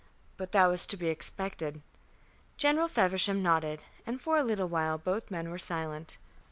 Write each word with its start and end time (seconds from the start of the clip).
"But 0.35 0.51
that 0.53 0.65
was 0.65 0.87
to 0.87 0.97
be 0.97 1.09
expected." 1.09 1.83
General 2.57 2.87
Feversham 2.87 3.43
nodded, 3.43 3.81
and 4.03 4.19
for 4.19 4.35
a 4.35 4.43
little 4.43 4.67
while 4.67 4.97
both 4.97 5.29
men 5.29 5.51
were 5.51 5.59
silent. 5.59 6.17